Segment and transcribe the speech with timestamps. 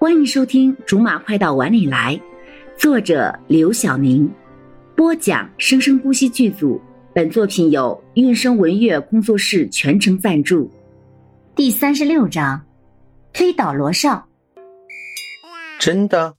[0.00, 2.16] 欢迎收听《竹马快到碗里来》，
[2.80, 4.26] 作者刘晓宁，
[4.96, 6.80] 播讲生生不息剧组。
[7.12, 10.70] 本作品由韵声文乐工作室全程赞助。
[11.54, 12.64] 第三十六章，
[13.34, 14.26] 推倒罗少。
[15.78, 16.34] 真的？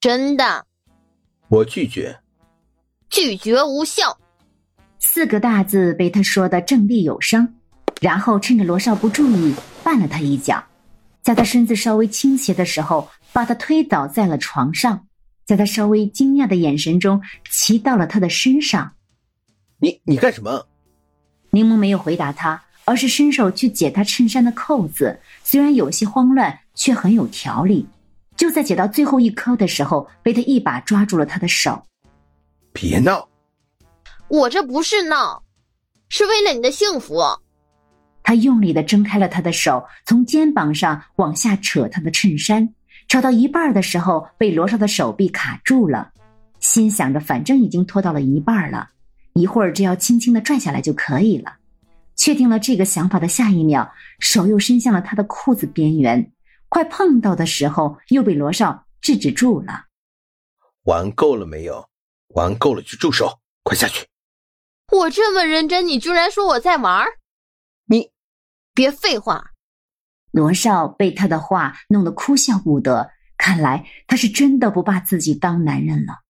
[0.00, 0.66] 真的。
[1.46, 2.18] 我拒绝。
[3.08, 4.18] 拒绝无效。
[4.98, 7.54] 四个大字被他说的振臂有声，
[8.00, 9.54] 然后趁着罗少不注意，
[9.84, 10.60] 绊了他一脚。
[11.24, 15.06] 在他身子稍微倾斜的时候，把他推倒在了床上，
[15.46, 18.92] 在他稍微惊讶的眼神中，骑到了他的身上。
[19.78, 20.66] 你你干什么？
[21.50, 27.86] 柠檬没有回答他，而是伸手去解他衬衫的扣子，虽然有些慌乱，却很有条理。
[28.36, 31.82] 就在解到最后一颗的时候，被他一把抓住了他的手。
[32.74, 33.26] 别闹！
[34.28, 35.42] 我这不是闹，
[36.10, 37.22] 是为了你的幸福。
[38.24, 42.74] 他用力的挣开了他的手，从肩膀上往下扯他的衬衫，
[43.06, 46.10] 扯到一半的时候，被罗少的手臂卡住了。
[46.58, 48.88] 心想着，反正已经拖到了一半了，
[49.34, 51.58] 一会儿只要轻轻的拽下来就可以了。
[52.16, 56.32] 确定了这个想法的下一秒，手又伸向了他的裤子边缘，
[56.70, 59.84] 快碰到的时候，又被罗少制止住了。
[60.84, 61.86] 玩够了没有？
[62.28, 64.06] 玩够了就住手，快下去！
[64.92, 67.04] 我这么认真，你居然说我在玩？
[67.86, 68.13] 你。
[68.74, 69.52] 别废话！
[70.32, 73.08] 罗少被他的话弄得哭笑不得，
[73.38, 76.22] 看来他是真的不把自己当男人了。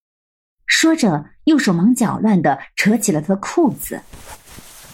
[0.66, 3.98] 说着，又手忙脚乱的扯起了他的裤子。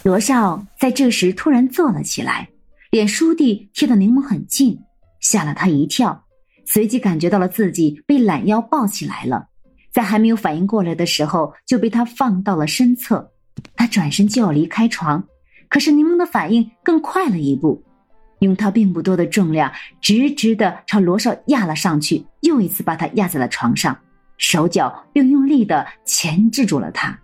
[0.03, 2.47] 罗少在这时突然坐了起来，
[2.89, 4.79] 脸倏地贴的柠檬很近，
[5.19, 6.23] 吓了他一跳，
[6.65, 9.49] 随即感觉到了自己被懒腰抱起来了。
[9.91, 13.29] 在还没有反应过来的时候，就被他放到了身侧。
[13.75, 15.21] 他转身就要离开床。
[15.71, 17.81] 可是柠檬的反应更快了一步，
[18.39, 23.97] 用他并不多的重量，直直的朝罗少压了上去，又一次把他压在了床上，
[24.37, 27.17] 手脚并用力的钳制住了他。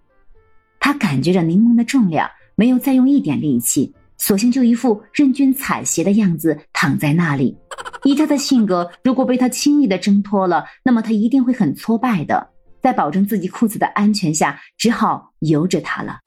[0.80, 7.58] 他感觉着柠檬的重量，没有再用一点力气，索性就一副任君采撷的样子躺在那里。
[8.04, 12.50] 以他的性格，如果被他轻易的挣脱了，那么他一定会很挫败的。
[12.82, 16.20] 在保证自己裤子的安全下，只好由着他了。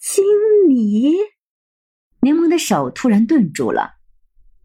[0.00, 0.24] 亲
[0.68, 1.14] 你，
[2.20, 3.94] 柠檬的手突然顿住了。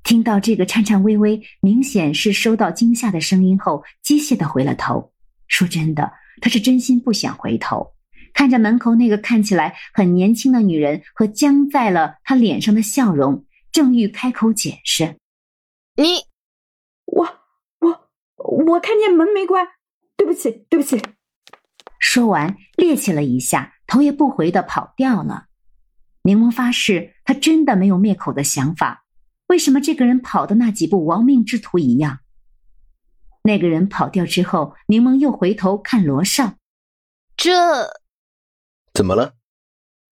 [0.04, 5.14] 听到这个颤颤巍巍、明显是受到惊吓的声音后，机械的回了头。
[5.48, 7.94] 说真的，他是真心不想回头。
[8.34, 15.18] 看着门口那个看起来很年轻的女人和僵在了他脸上的笑容，正欲开口解释
[15.96, 16.26] ：“你，
[17.06, 17.26] 我，
[17.80, 18.10] 我，
[18.66, 19.66] 我看见门没关，
[20.18, 21.02] 对不起，对不起。”
[21.98, 23.76] 说完，趔趄了一下。
[23.86, 25.46] 头也不回的跑掉了。
[26.24, 29.06] 柠檬发誓，他真的没有灭口的想法。
[29.48, 32.20] 为什么这个人跑的那几步亡命之徒一样？
[33.44, 36.56] 那个人跑掉之后，柠檬又回头看罗少，
[37.36, 37.52] 这
[38.94, 39.36] 怎么了？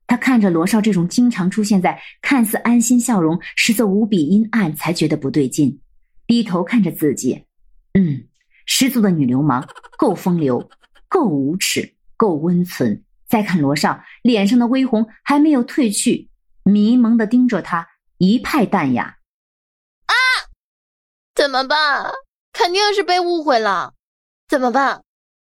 [0.06, 5.80] 他看着罗少这种经常出现在看似安心笑容，实则无比阴暗，才觉得不对劲。
[6.28, 7.46] 低头看着自己，
[7.94, 8.28] 嗯，
[8.66, 9.66] 十足的女流氓，
[9.98, 10.70] 够风流，
[11.08, 13.02] 够无耻，够温存。
[13.30, 16.30] 再看罗少脸上的微红还没有褪去，
[16.64, 17.88] 迷蒙的盯着他，
[18.18, 19.18] 一派淡雅。
[20.06, 20.14] 啊，
[21.36, 22.12] 怎么办？
[22.54, 23.94] 肯定是被误会了。
[24.48, 25.04] 怎么办？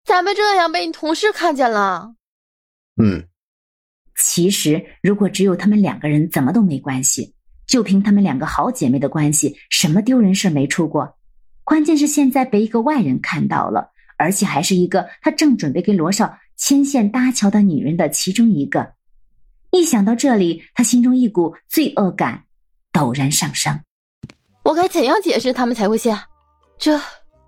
[0.03, 2.15] 咱们这样被你同事看见了。
[3.01, 3.27] 嗯，
[4.15, 7.35] 其实如果只有他们两个人，怎么都没关系。
[7.65, 11.17] 就凭他们两个好姐妹的关系，什么丢人事没出过。
[11.63, 16.35] 关键是现在被一个外人看到了，而且还是一个他正准备跟罗少。
[16.59, 18.91] 牵线搭桥的女人的其中一个，
[19.71, 22.43] 一想到这里，他心中一股罪恶感
[22.91, 23.79] 陡然上升。
[24.63, 26.13] 我该怎样解释他们才会信？
[26.77, 26.99] 这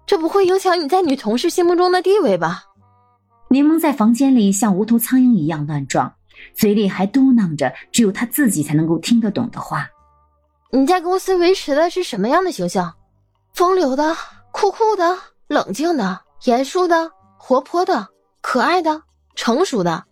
[0.08, 2.64] 这不会影响你在女同事心目中的地位吧？
[3.50, 6.16] 柠檬在房间里像无头苍蝇一样乱撞，
[6.56, 9.90] 嘴里还嘟囔着只有他自己才能够听得懂的话。
[10.72, 12.96] 你在公司维持的是什么样的形象？
[13.54, 14.16] 风流的、
[14.54, 15.18] 酷酷的、
[15.50, 18.08] 冷静的、严肃的、活泼的？
[18.44, 19.04] 可爱的、
[19.36, 20.06] 成熟的，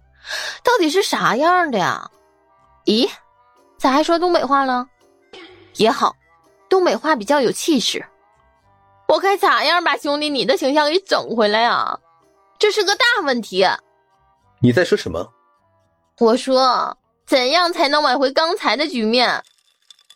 [0.63, 2.09] 到底是啥样的呀？
[2.85, 3.09] 咦，
[3.77, 4.87] 咋还说东北话了？
[5.75, 6.15] 也好，
[6.69, 8.05] 东北话比较有气势。
[9.07, 11.99] 我该咋样把兄弟你的形象给整回来啊？
[12.59, 13.65] 这是个大问题。
[14.61, 15.33] 你在说什么？
[16.19, 19.43] 我说，怎样才能挽回刚才的局面？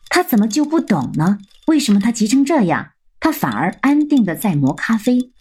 [0.10, 1.40] 他怎么就不懂呢？
[1.68, 2.92] 为什么他急成这样？
[3.20, 5.32] 他反而安定的在磨咖啡，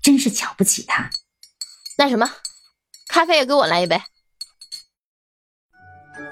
[0.00, 1.10] 真是瞧不起他。
[1.98, 2.30] 那什么，
[3.12, 4.00] 咖啡也给我来一杯。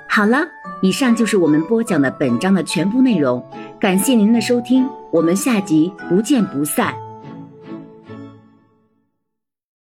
[0.08, 0.38] 好了，
[0.80, 3.46] 以上就是我们播讲的本章的全部内容，
[3.78, 4.88] 感谢您的收听。
[5.12, 6.94] 我们下集不见不散。